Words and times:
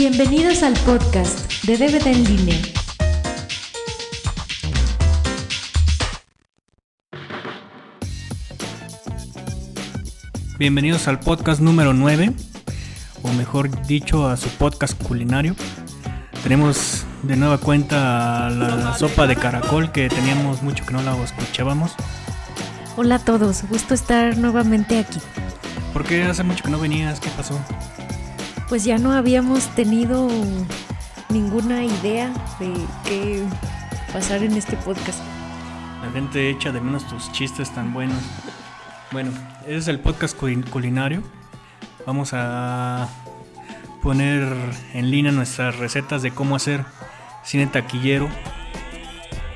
Bienvenidos 0.00 0.62
al 0.62 0.74
podcast 0.74 1.64
de 1.64 1.76
DVD 1.76 2.06
en 2.06 2.22
línea. 2.22 2.56
Bienvenidos 10.56 11.08
al 11.08 11.18
podcast 11.18 11.60
número 11.60 11.94
9, 11.94 12.32
o 13.24 13.32
mejor 13.32 13.86
dicho, 13.88 14.28
a 14.28 14.36
su 14.36 14.48
podcast 14.50 15.02
culinario. 15.02 15.56
Tenemos 16.44 17.04
de 17.24 17.34
nueva 17.34 17.58
cuenta 17.58 18.50
la 18.50 18.96
sopa 18.96 19.26
de 19.26 19.34
caracol 19.34 19.90
que 19.90 20.08
teníamos 20.08 20.62
mucho 20.62 20.86
que 20.86 20.92
no 20.92 21.02
la 21.02 21.20
escuchábamos. 21.24 21.96
Hola 22.96 23.16
a 23.16 23.18
todos, 23.18 23.64
gusto 23.68 23.94
estar 23.94 24.38
nuevamente 24.38 25.00
aquí. 25.00 25.18
¿Por 25.92 26.04
qué 26.04 26.22
hace 26.22 26.44
mucho 26.44 26.62
que 26.62 26.70
no 26.70 26.78
venías? 26.78 27.18
¿Qué 27.18 27.30
pasó? 27.30 27.58
Pues 28.68 28.84
ya 28.84 28.98
no 28.98 29.12
habíamos 29.12 29.66
tenido 29.74 30.28
ninguna 31.30 31.86
idea 31.86 32.30
de 32.60 32.74
qué 33.06 33.42
pasar 34.12 34.42
en 34.42 34.52
este 34.52 34.76
podcast. 34.76 35.20
La 36.02 36.10
gente 36.12 36.50
echa 36.50 36.70
de 36.70 36.80
menos 36.80 37.06
tus 37.08 37.32
chistes 37.32 37.70
tan 37.72 37.94
buenos. 37.94 38.22
Bueno, 39.10 39.30
ese 39.62 39.76
es 39.76 39.88
el 39.88 40.00
podcast 40.00 40.36
culinario. 40.36 41.22
Vamos 42.06 42.30
a 42.34 43.08
poner 44.02 44.46
en 44.92 45.10
línea 45.10 45.32
nuestras 45.32 45.78
recetas 45.78 46.20
de 46.20 46.30
cómo 46.32 46.54
hacer 46.54 46.84
cine 47.44 47.68
taquillero. 47.68 48.28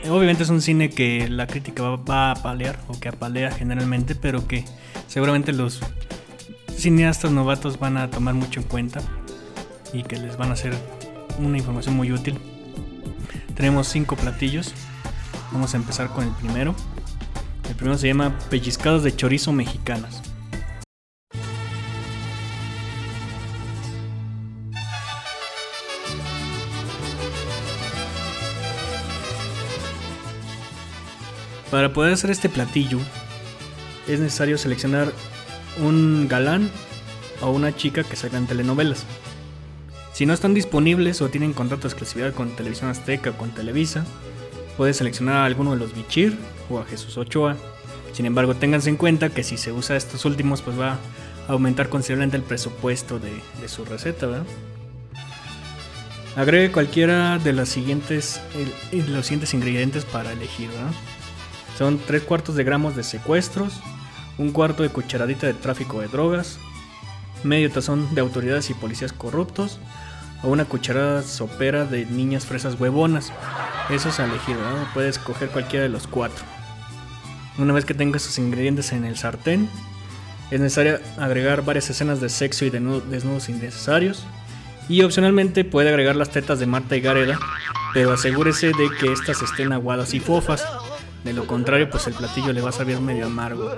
Obviamente 0.08 0.42
es 0.42 0.48
un 0.48 0.62
cine 0.62 0.88
que 0.88 1.28
la 1.28 1.46
crítica 1.46 1.82
va, 1.82 2.30
a 2.30 2.34
palear 2.36 2.80
o 2.88 2.98
que 2.98 3.10
apalea 3.10 3.50
generalmente, 3.50 4.14
pero 4.14 4.48
que 4.48 4.64
seguramente 5.06 5.52
los 5.52 5.80
cineastas 6.82 7.30
novatos 7.30 7.78
van 7.78 7.96
a 7.96 8.10
tomar 8.10 8.34
mucho 8.34 8.58
en 8.58 8.66
cuenta 8.66 9.00
y 9.92 10.02
que 10.02 10.16
les 10.16 10.36
van 10.36 10.50
a 10.50 10.54
hacer 10.54 10.74
una 11.38 11.56
información 11.56 11.94
muy 11.94 12.10
útil. 12.10 12.36
Tenemos 13.54 13.86
cinco 13.86 14.16
platillos. 14.16 14.74
Vamos 15.52 15.74
a 15.74 15.76
empezar 15.76 16.08
con 16.08 16.24
el 16.24 16.30
primero. 16.32 16.74
El 17.68 17.76
primero 17.76 17.96
se 17.96 18.08
llama 18.08 18.36
pellizcadas 18.50 19.04
de 19.04 19.14
chorizo 19.14 19.52
mexicanas. 19.52 20.22
Para 31.70 31.92
poder 31.92 32.14
hacer 32.14 32.32
este 32.32 32.48
platillo 32.48 32.98
es 34.08 34.18
necesario 34.18 34.58
seleccionar 34.58 35.12
un 35.80 36.28
galán 36.28 36.70
o 37.40 37.50
una 37.50 37.74
chica 37.74 38.04
que 38.04 38.16
salga 38.16 38.38
en 38.38 38.46
telenovelas. 38.46 39.04
Si 40.12 40.26
no 40.26 40.34
están 40.34 40.54
disponibles 40.54 41.22
o 41.22 41.28
tienen 41.28 41.52
contrato 41.54 41.82
de 41.82 41.88
exclusividad 41.88 42.34
con 42.34 42.50
Televisión 42.50 42.90
Azteca 42.90 43.30
o 43.30 43.38
con 43.38 43.50
Televisa, 43.50 44.04
puedes 44.76 44.98
seleccionar 44.98 45.36
a 45.36 45.44
alguno 45.46 45.72
de 45.72 45.78
los 45.78 45.94
Bichir 45.94 46.36
o 46.68 46.78
a 46.78 46.84
Jesús 46.84 47.16
Ochoa. 47.16 47.56
Sin 48.12 48.26
embargo, 48.26 48.54
ténganse 48.54 48.90
en 48.90 48.96
cuenta 48.96 49.30
que 49.30 49.42
si 49.42 49.56
se 49.56 49.72
usa 49.72 49.96
estos 49.96 50.24
últimos, 50.24 50.60
pues 50.60 50.78
va 50.78 50.98
a 51.48 51.52
aumentar 51.52 51.88
considerablemente 51.88 52.36
el 52.36 52.42
presupuesto 52.42 53.18
de, 53.18 53.68
su 53.68 53.84
receta, 53.84 54.44
Agregue 56.36 56.72
cualquiera 56.72 57.38
de, 57.38 57.52
las 57.52 57.68
siguientes, 57.68 58.40
los 58.92 59.26
siguientes 59.26 59.52
ingredientes 59.52 60.04
para 60.04 60.32
elegir, 60.32 60.70
son 61.76 61.98
3 61.98 62.22
cuartos 62.22 62.54
de 62.54 62.64
gramos 62.64 62.96
de 62.96 63.02
secuestros, 63.02 63.80
un 64.38 64.52
cuarto 64.52 64.82
de 64.82 64.88
cucharadita 64.88 65.46
de 65.46 65.54
tráfico 65.54 66.00
de 66.00 66.08
drogas, 66.08 66.58
medio 67.44 67.70
tazón 67.70 68.14
de 68.14 68.20
autoridades 68.20 68.70
y 68.70 68.74
policías 68.74 69.12
corruptos, 69.12 69.78
o 70.42 70.48
una 70.48 70.64
cucharada 70.64 71.22
sopera 71.22 71.84
de 71.84 72.06
niñas 72.06 72.46
fresas 72.46 72.78
huevonas. 72.78 73.32
Eso 73.90 74.08
es 74.08 74.20
a 74.20 74.24
elegir, 74.24 74.56
puedes 74.94 75.18
coger 75.18 75.48
cualquiera 75.50 75.84
de 75.84 75.88
los 75.88 76.06
cuatro. 76.06 76.44
Una 77.58 77.72
vez 77.72 77.84
que 77.84 77.94
tengas 77.94 78.22
esos 78.22 78.38
ingredientes 78.38 78.92
en 78.92 79.04
el 79.04 79.16
sartén, 79.16 79.68
es 80.50 80.60
necesario 80.60 81.00
agregar 81.18 81.64
varias 81.64 81.88
escenas 81.90 82.20
de 82.20 82.28
sexo 82.28 82.64
y 82.64 82.70
desnudos 82.70 83.48
innecesarios. 83.48 84.24
Y 84.88 85.02
opcionalmente 85.02 85.64
puede 85.64 85.88
agregar 85.88 86.16
las 86.16 86.30
tetas 86.30 86.58
de 86.58 86.66
Marta 86.66 86.96
y 86.96 87.00
Gareda, 87.00 87.38
pero 87.94 88.12
asegúrese 88.12 88.68
de 88.68 88.90
que 88.98 89.12
estas 89.12 89.40
estén 89.42 89.72
aguadas 89.72 90.12
y 90.12 90.20
fofas 90.20 90.64
de 91.24 91.32
lo 91.32 91.46
contrario, 91.46 91.88
pues 91.88 92.06
el 92.06 92.14
platillo 92.14 92.52
le 92.52 92.60
va 92.60 92.70
a 92.70 92.72
salir 92.72 93.00
medio 93.00 93.26
amargo. 93.26 93.70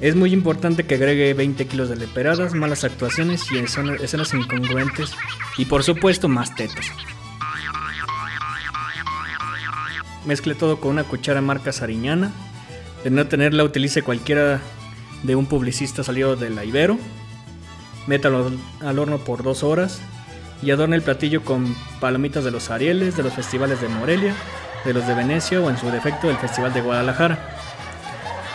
Es 0.00 0.16
muy 0.16 0.32
importante 0.32 0.84
que 0.84 0.96
agregue 0.96 1.32
20 1.32 1.66
kilos 1.66 1.88
de 1.88 1.96
leperadas, 1.96 2.54
malas 2.54 2.82
actuaciones 2.82 3.44
y 3.52 3.58
escenas 3.58 4.34
incongruentes 4.34 5.12
y 5.56 5.66
por 5.66 5.84
supuesto 5.84 6.28
más 6.28 6.56
tetas. 6.56 6.86
Mezcle 10.26 10.56
todo 10.56 10.80
con 10.80 10.90
una 10.90 11.04
cuchara 11.04 11.40
marca 11.40 11.72
Sariñana. 11.72 12.32
De 13.04 13.10
no 13.10 13.26
tenerla, 13.26 13.64
utilice 13.64 14.02
cualquiera 14.02 14.60
de 15.22 15.36
un 15.36 15.46
publicista 15.46 16.02
salido 16.02 16.34
de 16.34 16.50
la 16.50 16.64
Ibero. 16.64 16.98
Métalo 18.08 18.50
al 18.80 18.98
horno 18.98 19.18
por 19.18 19.44
dos 19.44 19.62
horas 19.62 20.00
y 20.62 20.72
adorne 20.72 20.96
el 20.96 21.02
platillo 21.02 21.44
con 21.44 21.76
palomitas 22.00 22.42
de 22.42 22.50
los 22.50 22.70
Arieles, 22.70 23.16
de 23.16 23.22
los 23.22 23.34
festivales 23.34 23.80
de 23.80 23.88
Morelia 23.88 24.34
de 24.84 24.92
los 24.92 25.06
de 25.06 25.14
Venecia 25.14 25.60
o 25.60 25.70
en 25.70 25.78
su 25.78 25.90
defecto 25.90 26.28
del 26.28 26.36
Festival 26.36 26.72
de 26.72 26.80
Guadalajara. 26.80 27.38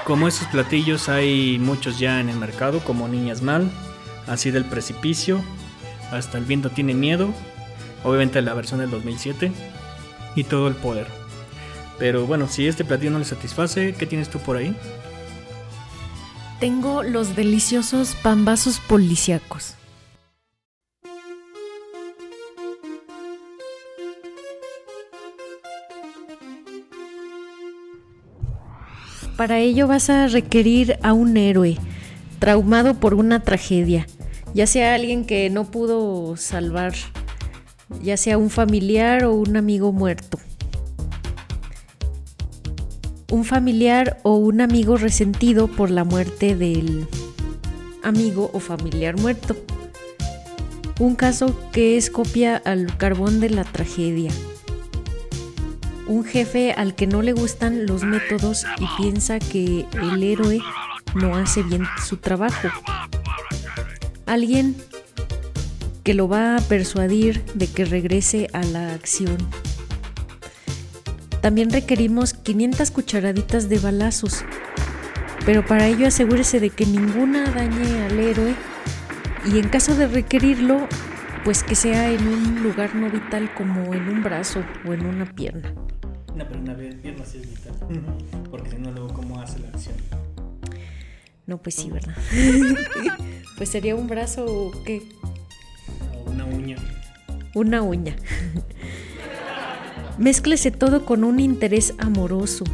Como 0.06 0.28
esos 0.28 0.48
platillos 0.48 1.10
hay 1.10 1.60
muchos 1.60 2.00
ya 2.00 2.20
en 2.20 2.30
el 2.30 2.38
mercado, 2.38 2.80
como 2.80 3.08
Niñas 3.08 3.42
Mal, 3.42 3.70
Así 4.28 4.52
del 4.52 4.66
Precipicio, 4.66 5.42
Hasta 6.12 6.38
el 6.38 6.46
Viento 6.46 6.70
Tiene 6.70 6.94
Miedo, 6.94 7.34
obviamente 8.04 8.42
la 8.42 8.54
versión 8.54 8.80
del 8.80 8.90
2007, 8.90 9.52
y 10.36 10.44
Todo 10.44 10.68
el 10.68 10.76
Poder. 10.76 11.08
Pero 12.00 12.26
bueno, 12.26 12.48
si 12.48 12.68
este 12.68 12.86
platillo 12.86 13.12
no 13.12 13.20
le 13.20 13.26
satisface, 13.26 13.96
¿qué 13.96 14.06
tienes 14.06 14.30
tú 14.30 14.40
por 14.40 14.58
ahí? 14.58 14.76
Tengo 16.60 17.04
los 17.04 17.36
deliciosos 17.36 18.16
pambazos 18.16 18.80
policíacos. 18.80 19.77
Para 29.38 29.60
ello 29.60 29.86
vas 29.86 30.10
a 30.10 30.26
requerir 30.28 30.98
a 31.04 31.14
un 31.14 31.38
héroe 31.38 31.78
traumado 32.40 32.96
por 32.96 33.14
una 33.14 33.44
tragedia, 33.44 34.08
ya 34.56 34.66
sea 34.66 34.96
alguien 34.96 35.26
que 35.26 35.52
no 35.52 35.70
pudo 35.70 36.36
salvar, 36.38 36.94
ya 38.02 38.18
sea 38.18 38.40
un 38.40 38.50
familiar 38.50 39.26
o 39.26 39.36
un 39.36 39.56
amigo 39.56 39.92
muerto. 39.92 40.40
Un 43.30 43.46
familiar 43.46 44.20
o 44.24 44.38
un 44.38 44.60
amigo 44.60 44.98
resentido 44.98 45.68
por 45.68 45.92
la 45.92 46.04
muerte 46.04 46.56
del 46.56 47.08
amigo 48.02 48.50
o 48.54 48.60
familiar 48.60 49.20
muerto. 49.20 49.56
Un 51.00 51.14
caso 51.14 51.56
que 51.72 51.96
es 51.96 52.10
copia 52.10 52.58
al 52.58 52.98
carbón 52.98 53.40
de 53.40 53.52
la 53.52 53.66
tragedia 53.66 54.32
un 56.08 56.24
jefe 56.24 56.72
al 56.72 56.96
que 56.96 57.08
no 57.08 57.22
le 57.22 57.34
gustan 57.34 57.86
los 57.86 58.04
métodos 58.04 58.66
y 58.80 59.02
piensa 59.02 59.40
que 59.40 59.86
el 60.02 60.24
héroe 60.24 60.60
no 61.16 61.36
hace 61.36 61.64
bien 61.64 61.84
su 62.06 62.18
trabajo. 62.18 62.70
Alguien 64.26 64.76
que 66.04 66.14
lo 66.14 66.30
va 66.30 66.56
a 66.56 66.62
persuadir 66.62 67.44
de 67.54 67.68
que 67.68 67.84
regrese 67.84 68.48
a 68.54 68.64
la 68.64 68.94
acción. 68.94 69.38
También 71.42 71.70
requerimos 71.70 72.34
500 72.34 72.92
cucharaditas 72.92 73.70
de 73.70 73.80
balazos, 73.80 74.46
pero 75.46 75.66
para 75.66 75.88
ello 75.88 76.08
asegúrese 76.08 76.60
de 76.60 76.70
que 76.70 76.86
ninguna 76.86 77.52
dañe 77.52 78.04
al 78.06 78.20
héroe 78.20 78.56
y 79.46 79.60
en 79.60 79.70
caso 79.70 79.96
de 79.96 80.08
requerirlo, 80.08 80.88
pues 81.44 81.64
que 81.64 81.76
sea 81.76 82.10
en 82.10 82.28
un 82.28 82.64
lugar 82.64 82.96
no 82.96 83.10
vital 83.10 83.54
como 83.54 83.94
en 83.94 84.10
un 84.10 84.24
brazo 84.24 84.64
o 84.86 84.94
en 84.94 85.06
una 85.06 85.26
pierna. 85.26 85.74
No, 86.38 86.48
pero 86.48 86.60
una 86.60 86.76
pierna 86.76 87.26
sí 87.26 87.40
es 87.40 87.50
vital. 87.50 87.74
Porque 88.52 88.70
si 88.70 88.78
no, 88.78 88.92
luego, 88.92 89.12
¿cómo 89.12 89.42
hace 89.42 89.58
la 89.60 89.70
acción? 89.70 89.96
No, 91.48 91.58
pues 91.58 91.76
sí, 91.76 91.90
¿verdad? 91.90 92.16
pues 93.58 93.70
sería 93.70 93.96
un 93.96 94.08
brazo 94.08 94.46
o 94.46 94.84
qué? 94.84 95.02
O 96.14 96.30
una 96.30 96.46
uña. 96.46 96.78
Una 97.56 97.82
uña. 97.82 98.16
Mézclese 100.20 100.70
todo 100.70 101.06
con 101.06 101.24
un 101.24 101.40
interés 101.40 101.96
amoroso 101.98 102.66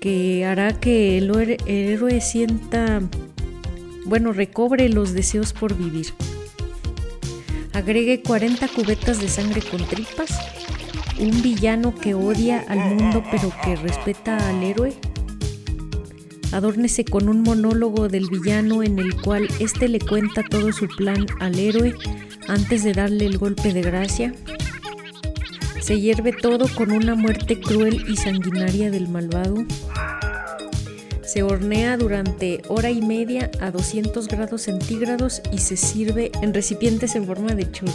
que 0.00 0.44
hará 0.44 0.78
que 0.78 1.18
el 1.18 1.58
héroe 1.66 2.20
sienta, 2.20 3.00
bueno, 4.04 4.32
recobre 4.32 4.90
los 4.90 5.14
deseos 5.14 5.54
por 5.54 5.74
vivir. 5.74 6.08
Agregue 7.72 8.22
40 8.22 8.68
cubetas 8.68 9.20
de 9.20 9.28
sangre 9.28 9.62
con 9.62 9.86
tripas 9.86 10.38
un 11.20 11.42
villano 11.42 11.94
que 11.94 12.14
odia 12.14 12.64
al 12.68 12.78
mundo 12.78 13.22
pero 13.30 13.52
que 13.62 13.76
respeta 13.76 14.48
al 14.48 14.62
héroe? 14.62 14.94
Adórnese 16.52 17.04
con 17.04 17.28
un 17.28 17.42
monólogo 17.42 18.08
del 18.08 18.28
villano 18.28 18.82
en 18.82 18.98
el 18.98 19.20
cual 19.20 19.46
éste 19.60 19.88
le 19.88 20.00
cuenta 20.00 20.42
todo 20.42 20.72
su 20.72 20.88
plan 20.88 21.26
al 21.38 21.58
héroe 21.58 21.94
antes 22.48 22.82
de 22.82 22.92
darle 22.92 23.26
el 23.26 23.38
golpe 23.38 23.72
de 23.72 23.82
gracia. 23.82 24.34
Se 25.80 26.00
hierve 26.00 26.32
todo 26.32 26.66
con 26.74 26.90
una 26.90 27.14
muerte 27.14 27.60
cruel 27.60 28.04
y 28.08 28.16
sanguinaria 28.16 28.90
del 28.90 29.08
malvado. 29.08 29.64
Se 31.22 31.44
hornea 31.44 31.96
durante 31.96 32.62
hora 32.68 32.90
y 32.90 33.00
media 33.00 33.50
a 33.60 33.70
200 33.70 34.26
grados 34.26 34.62
centígrados 34.62 35.42
y 35.52 35.58
se 35.58 35.76
sirve 35.76 36.32
en 36.42 36.52
recipientes 36.52 37.14
en 37.14 37.26
forma 37.26 37.54
de 37.54 37.70
churro. 37.70 37.92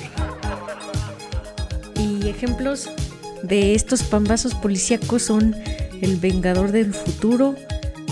Y 1.97 2.29
ejemplos 2.29 2.89
de 3.47 3.75
estos 3.75 4.03
pambazos 4.03 4.55
policíacos 4.55 5.23
son 5.23 5.55
El 6.01 6.17
Vengador 6.17 6.71
del 6.71 6.93
Futuro, 6.93 7.55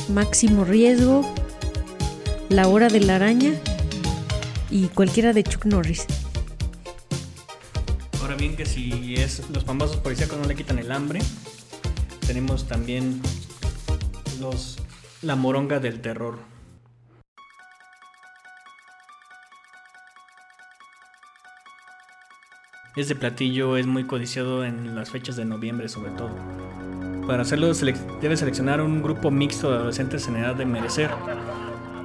Máximo 0.10 0.64
Riesgo, 0.66 1.22
La 2.50 2.68
Hora 2.68 2.88
de 2.88 3.00
la 3.00 3.16
Araña 3.16 3.54
y 4.70 4.88
cualquiera 4.88 5.34
de 5.34 5.44
Chuck 5.44 5.66
Norris. 5.66 6.06
Ahora 8.22 8.36
bien 8.36 8.56
que 8.56 8.66
si 8.66 9.16
es 9.16 9.50
los 9.50 9.64
pambazos 9.64 9.98
policíacos 9.98 10.38
no 10.38 10.46
le 10.46 10.56
quitan 10.56 10.80
el 10.80 10.92
hambre, 10.92 11.20
tenemos 12.26 12.68
también 12.68 13.22
la 15.22 15.36
moronga 15.36 15.80
del 15.80 16.02
terror. 16.02 16.53
Este 22.96 23.16
platillo 23.16 23.76
es 23.78 23.88
muy 23.88 24.04
codiciado 24.04 24.64
en 24.64 24.96
las 24.96 25.10
fechas 25.10 25.36
de 25.36 25.46
noviembre 25.46 25.90
sobre 25.90 26.12
todo. 26.12 26.30
Para 27.26 27.42
hacerlo 27.42 27.72
debe 28.22 28.38
seleccionar 28.38 28.82
un 28.82 29.02
grupo 29.02 29.32
mixto 29.32 29.70
de 29.72 29.78
adolescentes 29.78 30.28
en 30.28 30.38
edad 30.38 30.56
de 30.56 30.66
merecer 30.66 31.10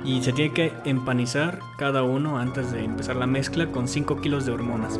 y 0.04 0.22
se 0.22 0.32
tiene 0.32 0.54
que 0.54 0.72
empanizar 0.84 1.58
cada 1.76 2.02
uno 2.04 2.38
antes 2.38 2.72
de 2.72 2.84
empezar 2.84 3.16
la 3.16 3.26
mezcla 3.26 3.66
con 3.66 3.86
5 3.86 4.20
kilos 4.20 4.46
de 4.46 4.52
hormonas. 4.52 4.98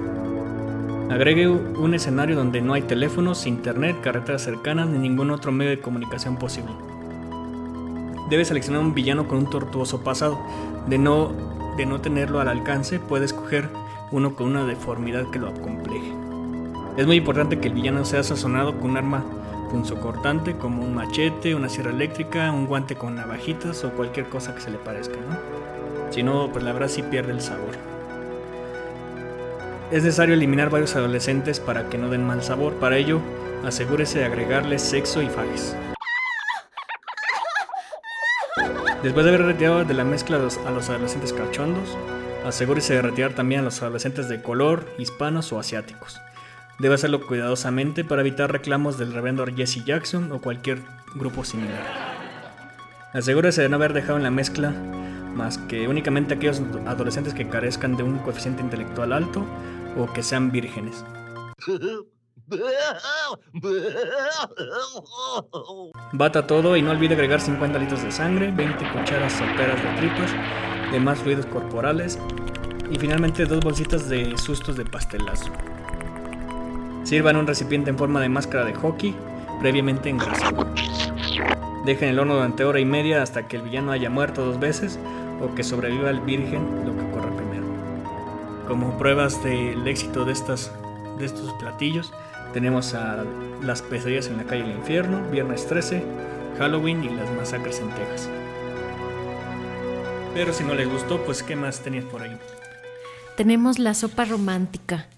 Agregue 1.10 1.48
un 1.48 1.94
escenario 1.94 2.36
donde 2.36 2.60
no 2.60 2.74
hay 2.74 2.82
teléfonos, 2.82 3.46
internet, 3.46 3.96
carreteras 4.02 4.42
cercanas 4.42 4.88
ni 4.88 4.98
ningún 4.98 5.30
otro 5.30 5.52
medio 5.52 5.70
de 5.70 5.80
comunicación 5.80 6.36
posible 6.36 6.72
debe 8.28 8.44
seleccionar 8.44 8.82
un 8.82 8.94
villano 8.94 9.26
con 9.26 9.38
un 9.38 9.50
tortuoso 9.50 10.02
pasado. 10.02 10.38
De 10.86 10.98
no, 10.98 11.32
de 11.76 11.86
no 11.86 12.00
tenerlo 12.00 12.40
al 12.40 12.48
alcance, 12.48 12.98
puede 12.98 13.24
escoger 13.24 13.68
uno 14.10 14.34
con 14.34 14.48
una 14.48 14.64
deformidad 14.64 15.30
que 15.30 15.38
lo 15.38 15.48
acompleje. 15.48 16.12
Es 16.96 17.06
muy 17.06 17.16
importante 17.16 17.58
que 17.58 17.68
el 17.68 17.74
villano 17.74 18.04
sea 18.04 18.22
sazonado 18.22 18.76
con 18.78 18.90
un 18.90 18.96
arma 18.96 19.24
punzocortante 19.70 20.56
como 20.56 20.82
un 20.82 20.94
machete, 20.94 21.54
una 21.54 21.68
sierra 21.68 21.90
eléctrica, 21.90 22.50
un 22.50 22.66
guante 22.66 22.96
con 22.96 23.14
navajitas 23.14 23.84
o 23.84 23.90
cualquier 23.92 24.28
cosa 24.28 24.54
que 24.54 24.60
se 24.60 24.70
le 24.70 24.78
parezca, 24.78 25.16
¿no? 25.16 25.36
Si 26.10 26.22
no, 26.22 26.48
pues 26.50 26.64
la 26.64 26.72
verdad 26.72 26.88
sí 26.88 27.02
pierde 27.02 27.32
el 27.32 27.40
sabor. 27.40 27.76
Es 29.90 30.02
necesario 30.02 30.34
eliminar 30.34 30.70
varios 30.70 30.96
adolescentes 30.96 31.60
para 31.60 31.88
que 31.88 31.98
no 31.98 32.08
den 32.08 32.26
mal 32.26 32.42
sabor. 32.42 32.74
Para 32.74 32.96
ello, 32.96 33.20
asegúrese 33.64 34.18
de 34.18 34.26
agregarles 34.26 34.82
sexo 34.82 35.22
y 35.22 35.28
fages. 35.28 35.76
Después 39.02 39.24
de 39.24 39.30
haber 39.34 39.46
retirado 39.46 39.84
de 39.84 39.94
la 39.94 40.04
mezcla 40.04 40.36
a 40.36 40.40
los, 40.40 40.58
adolescentes 40.90 41.32
cachondos, 41.32 41.96
asegúrese 42.48 42.94
de 42.94 43.02
retirar 43.02 43.34
también 43.34 43.60
a 43.60 43.64
los 43.64 43.82
adolescentes 43.82 44.28
de 44.28 44.42
color, 44.42 44.86
hispanos 44.98 45.52
o 45.52 45.60
asiáticos. 45.60 46.20
Debe 46.78 46.94
hacerlo 46.94 47.26
cuidadosamente 47.26 48.04
para 48.04 48.22
evitar 48.22 48.50
reclamos 48.52 48.98
del 48.98 49.12
reverendo 49.12 49.44
Jesse 49.46 49.84
Jackson 49.84 50.32
o 50.32 50.40
cualquier 50.40 50.78
grupo 51.14 51.44
similar. 51.44 52.16
Asegúrese 53.12 53.62
de 53.62 53.68
no 53.68 53.76
haber 53.76 53.92
dejado 53.92 54.18
en 54.18 54.24
la 54.24 54.30
mezcla 54.30 54.70
más 55.34 55.58
que 55.58 55.88
únicamente 55.88 56.34
aquellos 56.34 56.60
adolescentes 56.86 57.32
que 57.34 57.48
carezcan 57.48 57.96
de 57.96 58.02
un 58.02 58.18
coeficiente 58.18 58.62
intelectual 58.62 59.12
alto 59.12 59.44
o 59.96 60.12
que 60.12 60.22
sean 60.22 60.50
vírgenes. 60.50 61.04
Bata 66.12 66.46
todo 66.46 66.76
y 66.76 66.82
no 66.82 66.90
olvide 66.90 67.14
agregar 67.14 67.40
50 67.40 67.78
litros 67.78 68.02
de 68.02 68.10
sangre, 68.10 68.50
20 68.50 68.90
cucharas 68.90 69.32
soperas 69.32 69.82
de 69.82 69.90
tripas, 69.96 70.30
demás 70.92 71.18
fluidos 71.18 71.46
corporales 71.46 72.18
y 72.90 72.98
finalmente 72.98 73.44
dos 73.44 73.60
bolsitas 73.60 74.08
de 74.08 74.36
sustos 74.38 74.76
de 74.76 74.84
pastelazo. 74.84 75.50
Sirva 77.04 77.30
en 77.30 77.36
un 77.36 77.46
recipiente 77.46 77.90
en 77.90 77.98
forma 77.98 78.20
de 78.20 78.28
máscara 78.28 78.64
de 78.64 78.74
hockey, 78.74 79.14
previamente 79.60 80.10
engrasado. 80.10 80.66
Dejen 81.84 82.10
el 82.10 82.18
horno 82.18 82.34
durante 82.34 82.64
hora 82.64 82.80
y 82.80 82.84
media 82.84 83.22
hasta 83.22 83.48
que 83.48 83.56
el 83.56 83.62
villano 83.62 83.92
haya 83.92 84.10
muerto 84.10 84.44
dos 84.44 84.60
veces 84.60 84.98
o 85.40 85.54
que 85.54 85.62
sobreviva 85.62 86.10
el 86.10 86.20
virgen, 86.20 86.60
lo 86.84 86.94
que 86.94 87.02
ocurra 87.02 87.34
primero. 87.36 87.66
Como 88.66 88.98
pruebas 88.98 89.42
del 89.42 89.86
éxito 89.86 90.24
de, 90.24 90.32
estas, 90.32 90.72
de 91.18 91.24
estos 91.24 91.52
platillos, 91.54 92.12
tenemos 92.52 92.94
a 92.94 93.24
Las 93.62 93.82
pesadillas 93.82 94.28
en 94.28 94.36
la 94.38 94.44
calle 94.44 94.62
del 94.62 94.76
infierno, 94.76 95.20
Viernes 95.30 95.66
13, 95.66 96.02
Halloween 96.58 97.04
y 97.04 97.08
las 97.08 97.30
masacres 97.36 97.80
en 97.80 97.88
Texas. 97.90 98.28
Pero 100.38 100.52
si 100.52 100.62
no 100.62 100.72
les 100.72 100.88
gustó, 100.88 101.20
pues 101.24 101.42
¿qué 101.42 101.56
más 101.56 101.80
tenías 101.80 102.04
por 102.04 102.22
ahí? 102.22 102.30
Tenemos 103.36 103.80
la 103.80 103.92
sopa 103.92 104.24
romántica. 104.24 105.08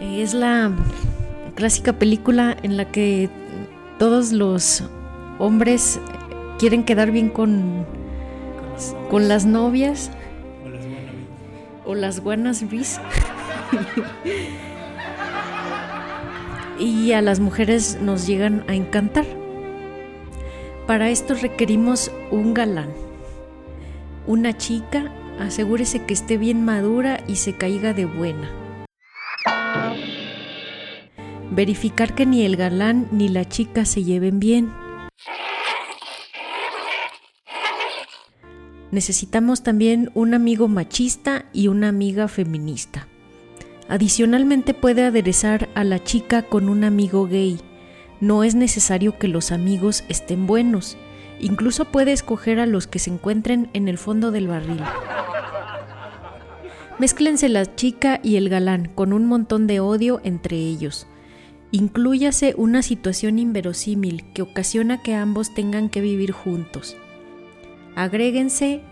Es 0.00 0.34
la 0.34 0.72
clásica 1.54 1.92
película 1.92 2.56
en 2.64 2.76
la 2.76 2.90
que 2.90 3.30
todos 4.00 4.32
los 4.32 4.82
hombres 5.38 6.00
quieren 6.58 6.82
quedar 6.82 7.12
bien 7.12 7.28
con 7.28 7.86
con 9.08 9.28
las 9.28 9.46
novias 9.46 10.10
o 11.84 11.94
las 11.94 12.20
buenas 12.20 12.68
bis 12.68 13.00
y 16.80 17.12
a 17.12 17.22
las 17.22 17.38
mujeres 17.38 17.98
nos 18.00 18.26
llegan 18.26 18.64
a 18.66 18.74
encantar. 18.74 19.26
Para 20.86 21.10
esto 21.10 21.34
requerimos 21.34 22.10
un 22.30 22.54
galán, 22.54 22.90
una 24.26 24.56
chica, 24.56 25.12
asegúrese 25.38 26.04
que 26.04 26.14
esté 26.14 26.38
bien 26.38 26.64
madura 26.64 27.22
y 27.28 27.36
se 27.36 27.52
caiga 27.52 27.92
de 27.92 28.06
buena. 28.06 28.50
Verificar 31.52 32.14
que 32.14 32.26
ni 32.26 32.44
el 32.44 32.56
galán 32.56 33.08
ni 33.12 33.28
la 33.28 33.44
chica 33.44 33.84
se 33.84 34.02
lleven 34.02 34.40
bien 34.40 34.72
Necesitamos 38.90 39.62
también 39.62 40.10
un 40.14 40.34
amigo 40.34 40.66
machista 40.66 41.44
y 41.52 41.68
una 41.68 41.88
amiga 41.88 42.26
feminista. 42.26 43.06
Adicionalmente 43.90 44.72
puede 44.72 45.04
aderezar 45.04 45.68
a 45.74 45.84
la 45.84 46.02
chica 46.02 46.42
con 46.42 46.68
un 46.68 46.84
amigo 46.84 47.26
gay. 47.26 47.58
No 48.20 48.44
es 48.44 48.54
necesario 48.54 49.18
que 49.18 49.28
los 49.28 49.50
amigos 49.50 50.04
estén 50.08 50.46
buenos. 50.46 50.96
Incluso 51.40 51.86
puede 51.86 52.12
escoger 52.12 52.60
a 52.60 52.66
los 52.66 52.86
que 52.86 53.00
se 53.00 53.10
encuentren 53.10 53.68
en 53.72 53.88
el 53.88 53.98
fondo 53.98 54.30
del 54.30 54.46
barril. 54.46 54.80
Mézclense 56.98 57.48
la 57.48 57.74
chica 57.74 58.20
y 58.22 58.36
el 58.36 58.48
galán 58.48 58.86
con 58.94 59.12
un 59.12 59.26
montón 59.26 59.66
de 59.66 59.80
odio 59.80 60.20
entre 60.22 60.56
ellos. 60.56 61.08
Inclúyase 61.72 62.54
una 62.56 62.82
situación 62.82 63.38
inverosímil 63.38 64.24
que 64.32 64.42
ocasiona 64.42 65.02
que 65.02 65.14
ambos 65.14 65.52
tengan 65.52 65.88
que 65.88 66.00
vivir 66.00 66.30
juntos 66.30 66.96
agréguense 67.94 68.82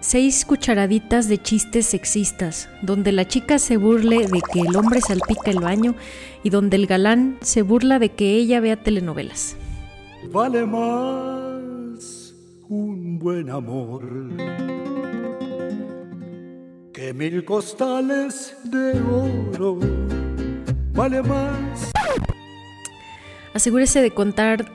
seis 0.00 0.44
cucharaditas 0.44 1.28
de 1.28 1.38
chistes 1.38 1.86
sexistas, 1.86 2.68
donde 2.82 3.12
la 3.12 3.26
chica 3.26 3.58
se 3.58 3.76
burle 3.76 4.26
de 4.26 4.40
que 4.52 4.60
el 4.60 4.76
hombre 4.76 5.00
salpica 5.00 5.50
el 5.50 5.60
baño 5.60 5.94
y 6.42 6.50
donde 6.50 6.76
el 6.76 6.86
galán 6.86 7.38
se 7.40 7.62
burla 7.62 7.98
de 7.98 8.10
que 8.10 8.34
ella 8.34 8.60
vea 8.60 8.76
telenovelas. 8.76 9.56
Vale 10.32 10.64
más 10.66 12.34
un 12.68 13.18
buen 13.18 13.50
amor 13.50 14.02
que 16.92 17.12
mil 17.12 17.44
costales 17.44 18.56
de 18.64 18.98
oro. 19.00 19.78
Vale 20.94 21.22
más. 21.22 21.92
Asegúrese 23.52 24.00
de 24.00 24.10
contar 24.12 24.72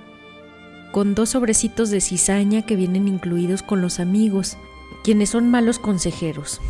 con 0.92 1.16
dos 1.16 1.30
sobrecitos 1.30 1.90
de 1.90 2.00
cizaña 2.00 2.66
que 2.66 2.76
vienen 2.76 3.08
incluidos 3.08 3.64
con 3.64 3.82
los 3.82 4.00
amigos, 4.00 4.58
quienes 5.04 5.30
son 5.30 5.50
malos 5.50 5.80
consejeros. 5.80 6.62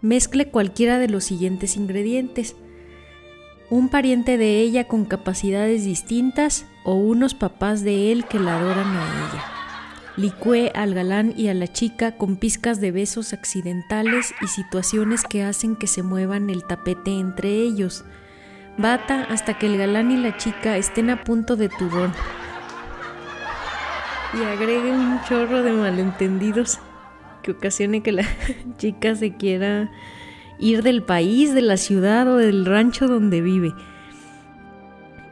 Mezcle 0.00 0.48
cualquiera 0.48 0.98
de 0.98 1.08
los 1.08 1.24
siguientes 1.24 1.76
ingredientes. 1.76 2.56
Un 3.70 3.88
pariente 3.88 4.36
de 4.36 4.60
ella 4.60 4.88
con 4.88 5.04
capacidades 5.04 5.84
distintas 5.84 6.66
o 6.84 6.94
unos 6.94 7.34
papás 7.34 7.82
de 7.82 8.12
él 8.12 8.26
que 8.26 8.38
la 8.38 8.58
adoran 8.58 8.96
a 8.96 9.04
ella. 9.04 9.44
Licúe 10.16 10.70
al 10.74 10.92
galán 10.92 11.32
y 11.36 11.48
a 11.48 11.54
la 11.54 11.72
chica 11.72 12.16
con 12.16 12.36
pizcas 12.36 12.80
de 12.80 12.90
besos 12.90 13.32
accidentales 13.32 14.34
y 14.42 14.48
situaciones 14.48 15.22
que 15.22 15.42
hacen 15.42 15.76
que 15.76 15.86
se 15.86 16.02
muevan 16.02 16.50
el 16.50 16.64
tapete 16.66 17.12
entre 17.12 17.48
ellos. 17.48 18.04
Bata 18.76 19.26
hasta 19.30 19.58
que 19.58 19.66
el 19.66 19.78
galán 19.78 20.10
y 20.10 20.16
la 20.16 20.36
chica 20.36 20.76
estén 20.76 21.08
a 21.08 21.24
punto 21.24 21.56
de 21.56 21.68
turrón 21.68 22.12
y 24.34 24.44
agregue 24.44 24.90
un 24.90 25.20
chorro 25.24 25.62
de 25.62 25.72
malentendidos 25.72 26.78
que 27.42 27.50
ocasione 27.50 28.02
que 28.02 28.12
la 28.12 28.24
chica 28.78 29.14
se 29.14 29.36
quiera 29.36 29.90
ir 30.58 30.82
del 30.82 31.02
país, 31.02 31.54
de 31.54 31.62
la 31.62 31.76
ciudad 31.76 32.28
o 32.28 32.36
del 32.36 32.64
rancho 32.64 33.08
donde 33.08 33.40
vive. 33.40 33.72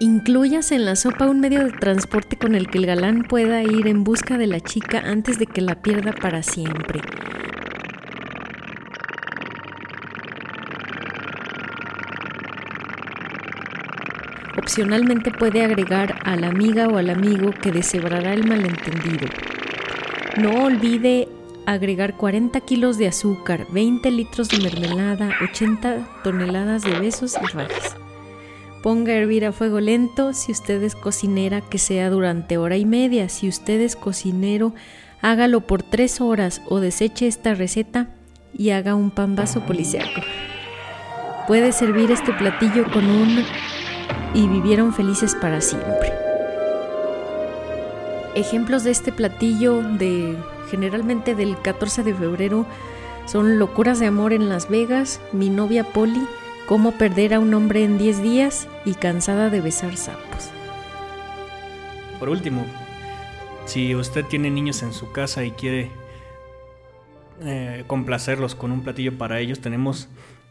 Incluyas 0.00 0.72
en 0.72 0.84
la 0.84 0.96
sopa 0.96 1.26
un 1.26 1.40
medio 1.40 1.64
de 1.64 1.72
transporte 1.72 2.36
con 2.36 2.54
el 2.54 2.68
que 2.68 2.78
el 2.78 2.86
galán 2.86 3.24
pueda 3.24 3.62
ir 3.62 3.86
en 3.86 4.02
busca 4.02 4.38
de 4.38 4.46
la 4.46 4.60
chica 4.60 5.02
antes 5.04 5.38
de 5.38 5.46
que 5.46 5.60
la 5.60 5.82
pierda 5.82 6.12
para 6.12 6.42
siempre. 6.42 7.00
Opcionalmente 14.56 15.30
puede 15.30 15.64
agregar 15.64 16.18
a 16.24 16.36
la 16.36 16.48
amiga 16.48 16.88
o 16.88 16.96
al 16.96 17.10
amigo 17.10 17.50
que 17.50 17.70
deshebrará 17.70 18.32
el 18.34 18.46
malentendido. 18.46 19.26
No 20.40 20.64
olvide 20.64 21.28
agregar 21.66 22.16
40 22.16 22.60
kilos 22.60 22.98
de 22.98 23.08
azúcar, 23.08 23.66
20 23.70 24.10
litros 24.10 24.48
de 24.48 24.58
mermelada, 24.58 25.30
80 25.42 26.22
toneladas 26.24 26.82
de 26.82 26.98
besos 26.98 27.36
y 27.42 27.46
rajas. 27.46 27.96
Ponga 28.82 29.12
a 29.12 29.16
hervir 29.16 29.44
a 29.44 29.52
fuego 29.52 29.78
lento 29.80 30.32
si 30.32 30.52
usted 30.52 30.82
es 30.82 30.94
cocinera 30.94 31.60
que 31.60 31.78
sea 31.78 32.08
durante 32.08 32.56
hora 32.56 32.76
y 32.76 32.86
media. 32.86 33.28
Si 33.28 33.46
usted 33.46 33.80
es 33.80 33.94
cocinero, 33.94 34.72
hágalo 35.20 35.60
por 35.60 35.82
tres 35.82 36.20
horas 36.20 36.62
o 36.68 36.80
deseche 36.80 37.26
esta 37.26 37.54
receta 37.54 38.08
y 38.56 38.70
haga 38.70 38.94
un 38.94 39.10
pan 39.10 39.36
vaso 39.36 39.60
policiaco. 39.60 40.22
Puede 41.46 41.72
servir 41.72 42.10
este 42.10 42.32
platillo 42.32 42.90
con 42.90 43.04
un 43.04 43.44
y 44.34 44.46
vivieron 44.48 44.94
felices 44.94 45.34
para 45.34 45.60
siempre. 45.60 46.12
Ejemplos 48.34 48.84
de 48.84 48.92
este 48.92 49.12
platillo 49.12 49.82
de 49.82 50.36
generalmente 50.70 51.34
del 51.34 51.60
14 51.60 52.02
de 52.02 52.14
febrero 52.14 52.66
son 53.26 53.58
Locuras 53.58 53.98
de 54.00 54.06
amor 54.06 54.32
en 54.32 54.48
Las 54.48 54.68
Vegas, 54.68 55.20
Mi 55.32 55.50
novia 55.50 55.84
Polly, 55.84 56.26
Cómo 56.66 56.92
perder 56.92 57.34
a 57.34 57.40
un 57.40 57.52
hombre 57.52 57.82
en 57.82 57.98
10 57.98 58.22
días 58.22 58.68
y 58.84 58.94
Cansada 58.94 59.50
de 59.50 59.60
besar 59.60 59.96
sapos. 59.96 60.50
Por 62.20 62.28
último, 62.28 62.64
si 63.66 63.96
usted 63.96 64.24
tiene 64.24 64.50
niños 64.50 64.84
en 64.84 64.92
su 64.92 65.10
casa 65.10 65.42
y 65.42 65.50
quiere 65.50 65.90
eh, 67.42 67.82
complacerlos 67.88 68.54
con 68.54 68.70
un 68.70 68.84
platillo 68.84 69.18
para 69.18 69.40
ellos, 69.40 69.58
tenemos 69.60 70.08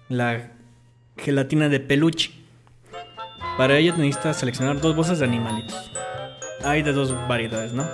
la 0.10 0.52
gelatina 1.16 1.70
de 1.70 1.80
peluche. 1.80 2.32
Para 3.58 3.78
ello 3.78 3.96
necesita 3.96 4.34
seleccionar 4.34 4.82
dos 4.82 4.96
bolsas 4.96 5.20
de 5.20 5.26
animalitos. 5.26 5.92
Hay 6.66 6.84
de 6.84 6.92
dos 6.92 7.16
variedades, 7.30 7.72
¿no? 7.72 7.88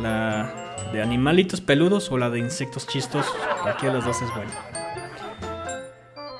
La 0.00 0.67
de 0.92 1.02
animalitos 1.02 1.60
peludos 1.60 2.10
o 2.10 2.18
la 2.18 2.30
de 2.30 2.38
insectos 2.38 2.86
chistos. 2.86 3.26
Cualquiera 3.62 3.94
de 3.94 4.00
las 4.00 4.06
dos 4.06 4.22
es 4.22 4.34
buena. 4.34 4.52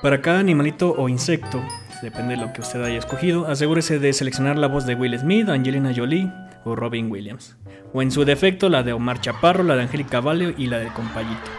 Para 0.01 0.21
cada 0.21 0.39
animalito 0.39 0.95
o 0.97 1.09
insecto, 1.09 1.61
depende 2.01 2.35
de 2.35 2.41
lo 2.41 2.53
que 2.53 2.61
usted 2.61 2.83
haya 2.83 2.97
escogido, 2.97 3.47
asegúrese 3.47 3.99
de 3.99 4.13
seleccionar 4.13 4.57
la 4.57 4.67
voz 4.67 4.85
de 4.85 4.95
Will 4.95 5.17
Smith, 5.19 5.49
Angelina 5.49 5.91
Jolie 5.95 6.31
o 6.63 6.75
Robin 6.75 7.11
Williams. 7.11 7.57
O 7.93 8.01
en 8.01 8.11
su 8.11 8.23
defecto 8.23 8.69
la 8.69 8.83
de 8.83 8.93
Omar 8.93 9.19
Chaparro, 9.19 9.63
la 9.63 9.75
de 9.75 9.83
Angélica 9.83 10.21
Valeo 10.21 10.53
y 10.57 10.67
la 10.67 10.79
de 10.79 10.87
Compayito. 10.87 11.51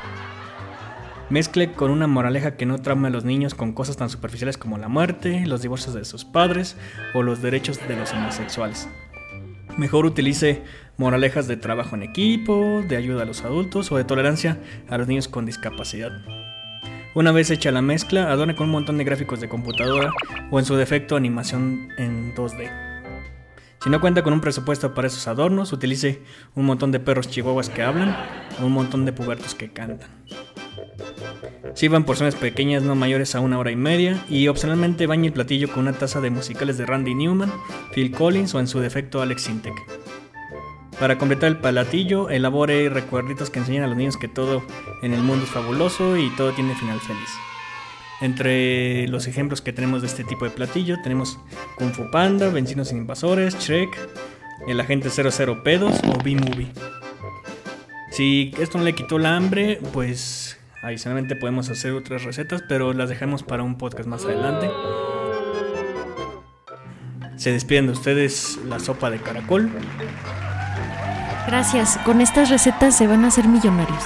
Mezcle 1.29 1.73
con 1.73 1.91
una 1.91 2.07
moraleja 2.07 2.57
que 2.57 2.67
no 2.67 2.79
traume 2.79 3.09
a 3.09 3.11
los 3.11 3.25
niños 3.25 3.55
con 3.55 3.73
cosas 3.73 3.97
tan 3.97 4.11
superficiales 4.11 4.59
como 4.59 4.79
la 4.79 4.89
muerte, 4.89 5.45
los 5.47 5.63
divorcios 5.63 5.95
de 5.95 6.05
sus 6.05 6.25
padres 6.25 6.77
o 7.15 7.23
los 7.23 7.41
derechos 7.43 7.79
de 7.87 7.97
los 7.97 8.13
homosexuales. 8.13 8.89
Mejor 9.81 10.05
utilice 10.05 10.63
moralejas 10.99 11.49
de 11.49 11.57
trabajo 11.57 11.97
en 11.97 12.03
equipo, 12.03 12.85
de 12.87 12.99
ayuda 12.99 13.23
a 13.23 13.25
los 13.25 13.45
adultos 13.45 13.91
o 13.91 13.97
de 13.97 14.05
tolerancia 14.05 14.59
a 14.91 14.99
los 14.99 15.09
niños 15.09 15.27
con 15.27 15.47
discapacidad. 15.47 16.13
Una 17.15 17.33
vez 17.33 17.51
hecha 17.51 17.71
la 17.71 17.81
mezcla, 17.81 18.31
adorne 18.31 18.55
con 18.55 18.67
un 18.67 18.73
montón 18.73 18.99
de 18.99 19.05
gráficos 19.05 19.41
de 19.41 19.49
computadora 19.49 20.13
o 20.51 20.59
en 20.59 20.67
su 20.67 20.77
defecto 20.77 21.17
animación 21.17 21.89
en 21.97 22.35
2D. 22.35 22.71
Si 23.83 23.89
no 23.89 24.03
cuenta 24.03 24.23
con 24.23 24.35
un 24.35 24.43
presupuesto 24.43 24.93
para 24.93 25.09
esos 25.09 25.27
adornos, 25.27 25.73
utilice 25.73 26.21
un 26.55 26.67
montón 26.67 26.93
de 26.93 27.01
perros 27.01 27.31
chihuahuas 27.31 27.71
que 27.71 27.83
hablan 27.83 28.15
o 28.61 28.67
un 28.67 28.73
montón 28.73 29.07
de 29.07 29.15
pubertos 29.15 29.55
que 29.55 29.73
cantan. 29.73 30.11
Sirvan 31.75 32.05
porciones 32.05 32.35
pequeñas 32.35 32.83
no 32.83 32.95
mayores 32.95 33.35
a 33.35 33.41
una 33.41 33.59
hora 33.59 33.71
y 33.71 33.77
media 33.77 34.25
y 34.29 34.49
opcionalmente 34.49 35.07
bañe 35.07 35.29
el 35.29 35.33
platillo 35.33 35.69
con 35.69 35.81
una 35.81 35.93
taza 35.93 36.21
de 36.21 36.31
musicales 36.31 36.79
de 36.79 36.87
Randy 36.87 37.15
Newman, 37.15 37.53
Phil 37.95 38.11
Collins 38.11 38.55
o 38.55 38.61
en 38.61 38.67
su 38.67 38.81
defecto 38.81 39.23
Alex 39.23 39.43
Sintek. 39.43 39.75
Para 40.99 41.17
completar 41.17 41.49
el 41.49 41.57
platillo, 41.57 42.29
elabore 42.29 42.91
recuerditos 42.91 43.49
que 43.49 43.59
enseñan 43.59 43.85
a 43.85 43.87
los 43.87 43.97
niños 43.97 44.19
que 44.19 44.29
todo 44.29 44.63
en 45.03 45.15
el 45.15 45.23
mundo 45.23 45.45
es 45.45 45.51
fabuloso 45.51 46.19
y 46.19 46.29
todo 46.37 46.53
tiene 46.53 46.75
final 46.75 47.01
feliz. 47.01 47.31
Entre 48.21 49.09
los 49.09 49.27
ejemplos 49.27 49.63
que 49.63 49.73
tenemos 49.73 50.03
de 50.03 50.09
este 50.09 50.25
tipo 50.25 50.45
de 50.45 50.51
platillo 50.51 50.97
tenemos 51.03 51.39
Kung 51.79 51.93
Fu 51.93 52.11
Panda, 52.11 52.51
Vencinos 52.51 52.89
sin 52.89 52.99
Invasores, 52.99 53.59
Shrek, 53.59 53.89
El 54.69 54.79
Agente 54.79 55.09
00 55.09 55.63
Pedos 55.63 55.99
o 56.07 56.23
B-Movie. 56.23 56.71
Si 58.11 58.53
esto 58.59 58.77
no 58.77 58.85
le 58.85 58.95
quitó 58.95 59.19
la 59.19 59.37
hambre, 59.37 59.81
pues 59.95 60.60
Adicionalmente 60.83 61.37
podemos 61.37 61.69
hacer 61.69 61.93
otras 61.93 62.25
recetas, 62.25 62.63
pero 62.67 62.93
las 62.95 63.11
dejamos 63.11 63.43
para 63.43 63.63
un 63.63 63.77
podcast 63.77 64.09
más 64.09 64.25
adelante. 64.25 64.71
Se 67.37 67.53
despiden 67.53 67.87
de 67.87 67.93
ustedes 67.93 68.59
la 68.67 68.79
sopa 68.81 69.11
de 69.11 69.19
caracol. 69.19 69.71
Gracias, 71.47 71.99
con 72.05 72.21
estas 72.21 72.49
recetas 72.49 72.97
se 72.97 73.07
van 73.07 73.25
a 73.25 73.29
hacer 73.29 73.47
millonarios. 73.47 74.05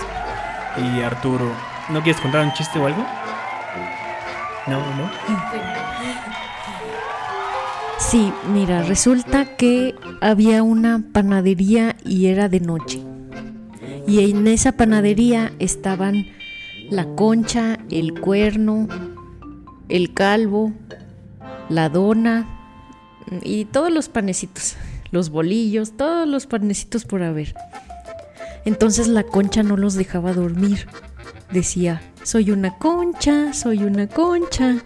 Y 0.76 1.02
Arturo, 1.02 1.52
¿no 1.90 2.02
quieres 2.02 2.20
contar 2.20 2.44
un 2.44 2.52
chiste 2.52 2.78
o 2.78 2.86
algo? 2.86 3.04
No, 4.66 4.78
no. 4.78 5.10
Sí, 7.98 8.32
mira, 8.52 8.82
resulta 8.82 9.56
que 9.56 9.94
había 10.20 10.62
una 10.62 11.02
panadería 11.12 11.96
y 12.04 12.26
era 12.26 12.48
de 12.48 12.60
noche. 12.60 13.00
Y 14.06 14.30
en 14.30 14.46
esa 14.48 14.72
panadería 14.72 15.52
estaban 15.58 16.26
la 16.90 17.06
concha, 17.14 17.78
el 17.90 18.20
cuerno, 18.20 18.88
el 19.88 20.14
calvo, 20.14 20.72
la 21.68 21.88
dona 21.88 22.48
y 23.42 23.64
todos 23.66 23.90
los 23.92 24.08
panecitos, 24.08 24.76
los 25.10 25.30
bolillos, 25.30 25.96
todos 25.96 26.28
los 26.28 26.46
panecitos 26.46 27.04
por 27.04 27.22
haber. 27.22 27.54
Entonces 28.64 29.08
la 29.08 29.24
concha 29.24 29.62
no 29.62 29.76
los 29.76 29.94
dejaba 29.94 30.32
dormir. 30.32 30.86
Decía, 31.52 32.02
soy 32.22 32.50
una 32.50 32.78
concha, 32.78 33.52
soy 33.52 33.84
una 33.84 34.06
concha. 34.06 34.76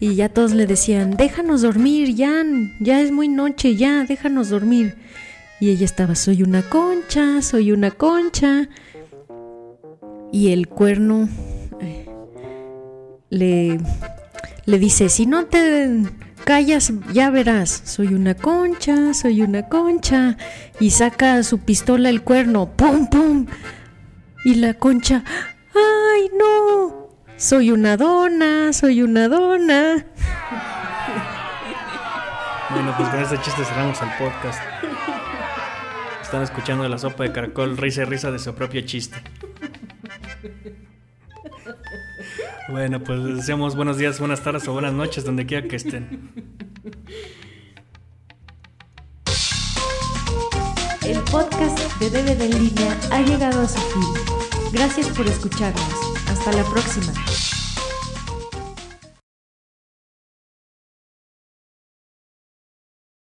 Y 0.00 0.14
ya 0.14 0.28
todos 0.28 0.52
le 0.52 0.66
decían, 0.66 1.16
déjanos 1.16 1.62
dormir, 1.62 2.14
ya, 2.14 2.44
ya 2.80 3.00
es 3.00 3.10
muy 3.10 3.28
noche, 3.28 3.76
ya, 3.76 4.04
déjanos 4.04 4.48
dormir. 4.48 4.96
Y 5.60 5.70
ella 5.70 5.84
estaba, 5.84 6.14
soy 6.14 6.42
una 6.42 6.62
concha, 6.62 7.42
soy 7.42 7.72
una 7.72 7.90
concha. 7.90 8.68
Y 10.32 10.52
el 10.52 10.68
cuerno 10.68 11.28
eh, 11.80 12.06
le, 13.30 13.78
le 14.66 14.78
dice, 14.78 15.08
si 15.08 15.26
no 15.26 15.46
te 15.46 16.02
callas, 16.44 16.92
ya 17.12 17.30
verás, 17.30 17.82
soy 17.84 18.14
una 18.14 18.34
concha, 18.34 19.14
soy 19.14 19.42
una 19.42 19.68
concha. 19.68 20.36
Y 20.80 20.90
saca 20.90 21.42
su 21.42 21.58
pistola 21.58 22.08
el 22.08 22.22
cuerno, 22.22 22.70
¡pum, 22.76 23.08
pum! 23.08 23.46
Y 24.44 24.54
la 24.54 24.74
concha, 24.74 25.24
¡ay, 25.74 26.30
no! 26.38 27.08
Soy 27.36 27.70
una 27.70 27.96
dona, 27.96 28.72
soy 28.72 29.02
una 29.02 29.28
dona. 29.28 30.06
Bueno, 32.70 32.94
pues 32.96 33.08
con 33.08 33.20
este 33.20 33.40
chiste 33.40 33.64
cerramos 33.64 34.00
el 34.02 34.08
podcast. 34.18 34.60
Están 36.20 36.42
escuchando 36.42 36.86
la 36.88 36.98
sopa 36.98 37.24
de 37.24 37.32
caracol, 37.32 37.76
risa 37.76 38.02
y 38.02 38.04
risa 38.04 38.30
de 38.30 38.38
su 38.38 38.54
propio 38.54 38.80
chiste. 38.82 39.16
Bueno, 42.68 43.02
pues 43.02 43.18
les 43.20 43.36
deseamos 43.36 43.76
buenos 43.76 43.96
días, 43.96 44.18
buenas 44.18 44.42
tardes 44.42 44.66
o 44.68 44.72
buenas 44.72 44.92
noches, 44.92 45.24
donde 45.24 45.46
quiera 45.46 45.66
que 45.66 45.76
estén. 45.76 46.32
El 51.02 51.18
podcast 51.30 51.78
de 52.00 52.10
DVD 52.10 52.42
en 52.42 52.64
línea 52.64 52.98
ha 53.10 53.20
llegado 53.22 53.62
a 53.62 53.68
su 53.68 53.78
fin. 53.78 54.02
Gracias 54.72 55.08
por 55.08 55.26
escucharnos. 55.26 55.94
Hasta 56.28 56.52
la 56.52 56.64
próxima. 56.64 57.12